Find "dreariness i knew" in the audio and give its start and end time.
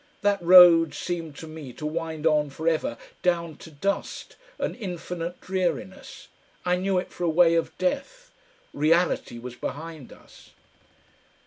5.41-6.97